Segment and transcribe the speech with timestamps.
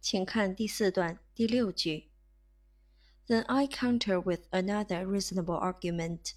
[0.00, 2.10] 请看第四段第六句。
[3.26, 6.34] Then I counter with another reasonable argument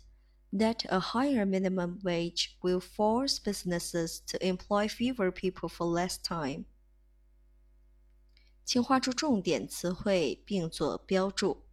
[0.54, 6.66] that a higher minimum wage will force businesses to employ fewer people for less time.
[8.64, 11.66] 请画出重点词汇并做标注。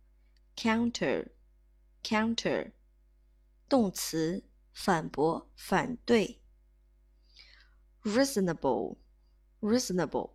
[0.56, 2.72] counter，counter，
[3.68, 4.42] 动词，
[4.72, 6.40] 反驳、反对。
[8.02, 10.32] reasonable，reasonable，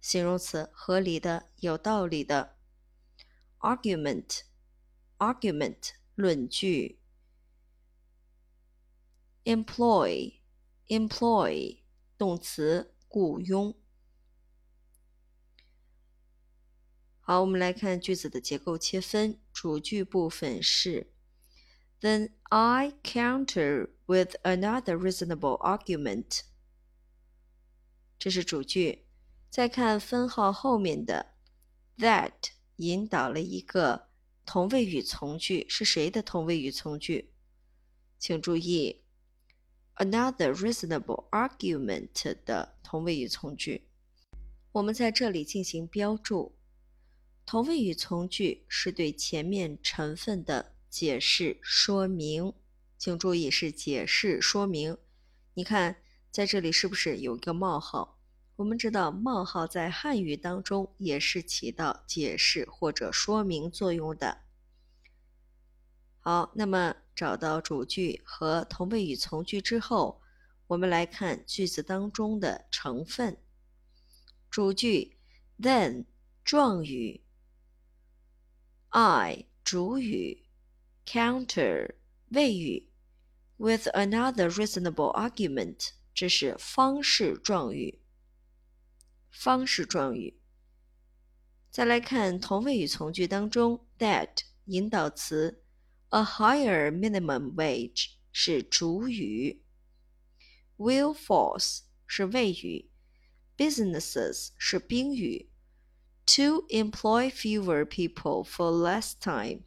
[0.00, 2.56] 形容词，合理的、有道理的。
[3.58, 7.02] argument，argument，论据。
[9.44, 11.82] employ，employ，
[12.16, 13.78] 动词，雇佣。
[17.20, 19.40] 好，我们来看句子的结构切分。
[19.52, 21.12] 主句部分是
[22.00, 26.40] ：Then I counter with another reasonable argument。
[28.18, 29.09] 这是主句。
[29.50, 31.34] 再看分号后面的
[31.98, 32.30] that，
[32.76, 34.06] 引导了一个
[34.46, 37.32] 同位语从句，是谁的同位语从句？
[38.16, 39.02] 请注意
[39.96, 43.88] ，another reasonable argument 的同位语从句。
[44.70, 46.56] 我们在这里进行标注。
[47.44, 52.52] 同位语从句是对前面成分的解释说明，
[52.96, 54.96] 请注意是解释说明。
[55.54, 55.96] 你看，
[56.30, 58.19] 在这里是不是有一个冒号？
[58.60, 64.42] 我们知道冒号在汉语当中也是起到解释或者说明作用的。
[66.18, 70.20] 好，那么找到主句和同位语从句之后，
[70.66, 73.38] 我们来看句子当中的成分。
[74.50, 75.16] 主句
[75.58, 76.04] then
[76.44, 77.24] 状语。
[78.90, 80.44] I 主语
[81.06, 81.94] ，counter
[82.28, 82.90] 谓语
[83.56, 87.99] ，with another reasonable argument 这是方式状语。
[89.29, 90.39] 方式状语。
[91.69, 95.63] 再来看同位语从句当中，that 引导词，
[96.09, 99.63] a higher minimum wage 是主语，
[100.77, 102.89] will force 是谓语，
[103.57, 105.51] businesses 是宾语。
[106.27, 109.63] To employ fewer people for less time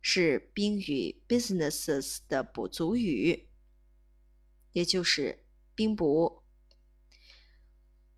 [0.00, 3.48] 是宾语 businesses 的补足语，
[4.72, 6.39] 也就是宾补。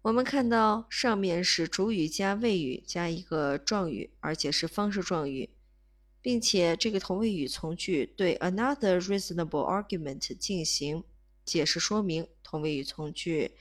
[0.03, 5.49] 我们看到上面是主语加谓语加一个状语，而且是方式状语，
[6.21, 11.05] 并且这个同位语从句对 another reasonable argument 进行
[11.45, 12.27] 解释说明。
[12.43, 13.55] 同位语从句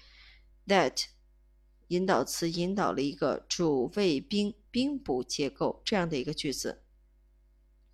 [0.67, 1.05] that。
[1.89, 6.83] 引导词引导了一个主谓宾宾补结构这样的一个句子。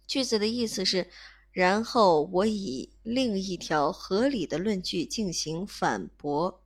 [0.07, 1.11] 句子的意思是，
[1.51, 6.63] 然后我以另一条合理的论据进行反驳：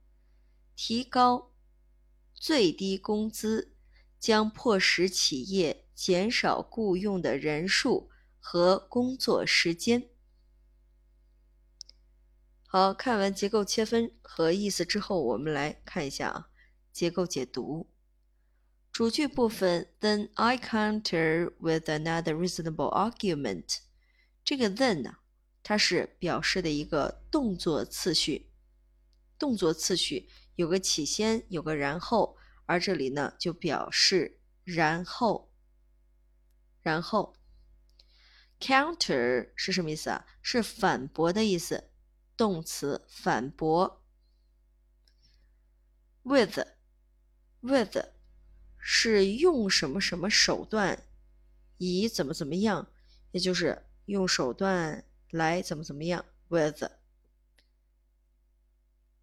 [0.77, 1.52] 提高
[2.43, 3.73] 最低工资
[4.19, 8.11] 将迫使企业减少雇佣的人数
[8.41, 10.09] 和工作时间。
[12.67, 16.49] 好看完结构切分和意思之后，我们来看一下啊。
[16.91, 17.89] 结构解读，
[18.91, 23.77] 主句部分，Then I counter with another reasonable argument。
[24.43, 25.19] 这个 then 呢，
[25.63, 28.51] 它是表示的一个动作次序，
[29.39, 32.37] 动作次序有个起先，有个然后，
[32.67, 35.51] 而这里呢就表示然后，
[36.81, 37.37] 然后
[38.61, 40.27] ，counter 是什么意思啊？
[40.41, 41.91] 是反驳的意思，
[42.37, 44.05] 动词反驳
[46.23, 46.59] ，with。
[47.61, 47.97] with
[48.77, 51.07] 是用什么什么手段，
[51.79, 52.91] 以怎么怎么样，
[53.31, 56.25] 也就是用手段来怎么怎么样。
[56.49, 56.83] with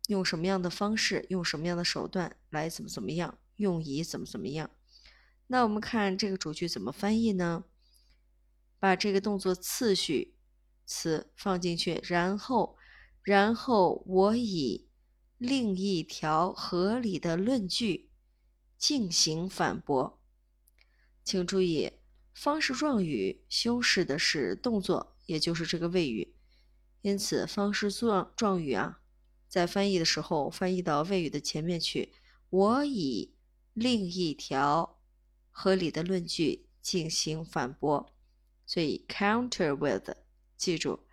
[0.09, 4.69] 用什么样的方式，用什么样的手段来怎么怎么样，用以怎么怎么样。
[5.47, 7.63] 那我们看这个主句怎么翻译呢？
[8.79, 10.35] 把这个动作次序
[10.85, 12.77] 词放进去，然后，
[13.23, 14.89] 然后我以
[15.37, 18.07] 另一条合理的论据。
[18.79, 20.21] 进行反驳，
[21.25, 21.91] 请注意，
[22.33, 26.33] 方式状语修饰的是动作，也就是这个谓语，
[27.01, 29.01] 因此方式状状语啊，
[29.49, 32.13] 在翻译的时候翻译到谓语的前面去。
[32.51, 33.35] 我以
[33.73, 35.01] 另一条
[35.49, 38.13] 合理的论据进行反驳，
[38.65, 40.15] 所以 counter with，
[40.55, 41.07] 记住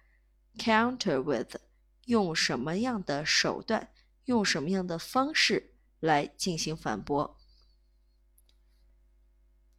[0.56, 1.56] ，counter with
[2.04, 3.92] 用什么样的手段，
[4.26, 7.38] 用什么样的方式来进行反驳。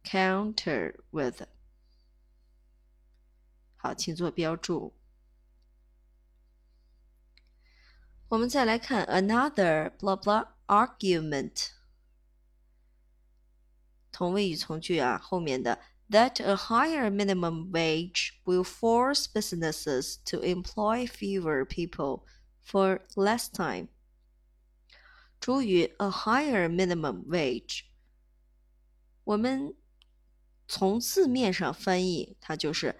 [0.04, 1.42] counter with。
[3.76, 4.97] 好，请做标注。
[8.29, 11.69] 我们再来看 another blah blah argument。
[14.11, 15.79] 同位语从句啊后面的
[16.09, 22.23] that a higher minimum wage will force businesses to employ fewer people
[22.63, 23.87] for less time。
[25.39, 27.81] 主语 a higher minimum wage，
[29.23, 29.75] 我们
[30.67, 32.95] 从字面上翻译，它就是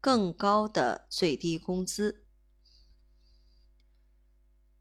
[0.00, 2.21] 更高的最低工资。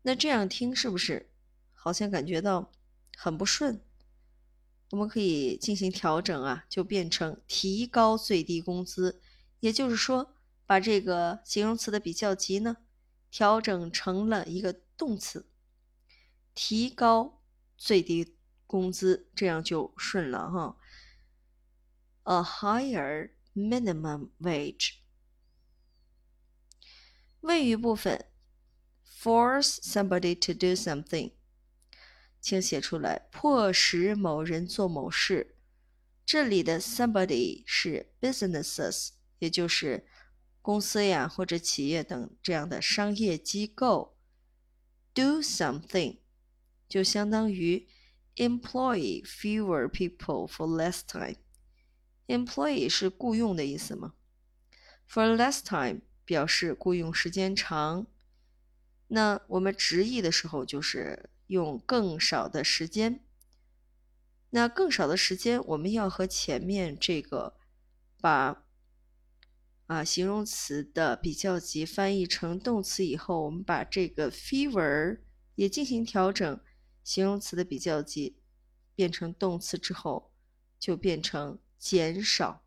[0.03, 1.31] 那这样听是不是
[1.73, 2.71] 好像感觉到
[3.17, 3.81] 很不顺？
[4.91, 9.23] 我们可以进行调整啊，就变成提高最低工资。
[9.61, 10.35] 也就是说，
[10.67, 12.79] 把这个形容词的比较级呢，
[13.31, 15.49] 调整成了一个动词。
[16.55, 17.41] 提高
[17.79, 20.77] 最低工资，这样就顺了哈。
[22.25, 24.97] A higher minimum wage。
[27.41, 28.27] 谓语部分
[29.22, 31.34] ，force somebody to do something，
[32.40, 35.56] 请写出来，迫使某人做某事。
[36.26, 39.10] 这里的 somebody 是 businesses，
[39.40, 40.06] 也就是
[40.62, 44.18] 公司呀或者企业等这样的商业机构。
[45.14, 46.20] Do something。
[46.90, 47.88] 就相当于
[48.36, 54.14] employ fewer people for less time。employ 是雇佣的意思吗？
[55.10, 58.08] for less time 表示雇佣时间长。
[59.15, 63.23] 那我们直译的时候就是用更少的时间。
[64.51, 67.59] 那更少的时间，我们要和前面这个
[68.23, 68.65] 把
[69.87, 75.21] 啊形容词的比较级翻译成动词以后，我们把这个 fever
[75.57, 76.61] 也进行调整。
[77.05, 78.39] 形容词的比较级
[78.95, 80.33] 变成动词之后，
[80.79, 82.65] 就变成减少。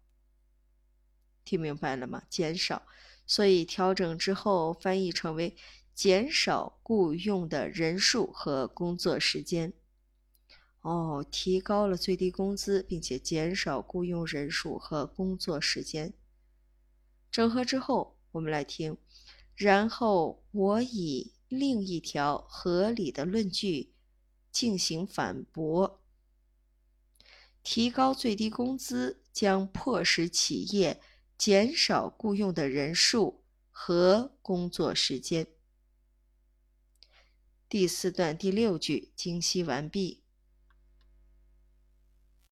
[1.44, 2.24] 听明白了吗？
[2.30, 2.86] 减少，
[3.26, 5.56] 所以调整之后翻译成为
[5.96, 9.74] 减少雇佣的人数和工作时间。
[10.82, 16.14] 哦，提高了最低工资，并且减少雇佣人数和工作时间。
[17.32, 18.96] 整合之后，我们来听。
[19.56, 23.94] 然后我以另一条合理的论据。
[24.52, 26.02] 进行反驳。
[27.62, 31.02] 提高最低工资将迫使企业
[31.38, 35.46] 减少雇佣的人数和工作时间。
[37.68, 40.25] 第四段第六句精析完毕。